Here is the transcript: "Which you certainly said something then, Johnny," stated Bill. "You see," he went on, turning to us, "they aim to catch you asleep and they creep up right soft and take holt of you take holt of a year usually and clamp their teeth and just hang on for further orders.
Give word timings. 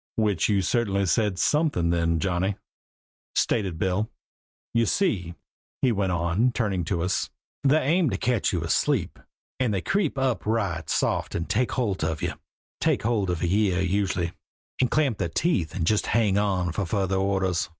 "Which 0.15 0.49
you 0.49 0.63
certainly 0.63 1.05
said 1.05 1.37
something 1.37 1.91
then, 1.91 2.17
Johnny," 2.17 2.55
stated 3.35 3.77
Bill. 3.77 4.09
"You 4.73 4.87
see," 4.87 5.35
he 5.83 5.91
went 5.91 6.11
on, 6.11 6.53
turning 6.53 6.83
to 6.85 7.03
us, 7.03 7.29
"they 7.63 7.77
aim 7.81 8.09
to 8.09 8.17
catch 8.17 8.51
you 8.51 8.63
asleep 8.63 9.19
and 9.59 9.71
they 9.71 9.81
creep 9.81 10.17
up 10.17 10.43
right 10.47 10.89
soft 10.89 11.35
and 11.35 11.47
take 11.47 11.73
holt 11.73 12.03
of 12.03 12.23
you 12.23 12.33
take 12.79 13.03
holt 13.03 13.29
of 13.29 13.43
a 13.43 13.47
year 13.47 13.79
usually 13.79 14.31
and 14.79 14.89
clamp 14.89 15.19
their 15.19 15.29
teeth 15.29 15.75
and 15.75 15.85
just 15.85 16.07
hang 16.07 16.35
on 16.35 16.71
for 16.71 16.87
further 16.87 17.17
orders. 17.17 17.69